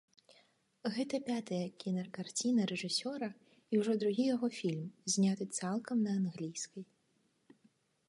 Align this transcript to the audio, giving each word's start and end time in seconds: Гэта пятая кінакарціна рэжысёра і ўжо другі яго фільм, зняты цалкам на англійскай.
Гэта 0.95 1.19
пятая 1.27 1.59
кінакарціна 1.83 2.61
рэжысёра 2.73 3.29
і 3.75 3.83
ўжо 3.83 3.91
другі 4.07 4.23
яго 4.35 4.47
фільм, 4.63 4.83
зняты 5.17 5.51
цалкам 5.61 5.97
на 6.11 6.21
англійскай. 6.23 6.83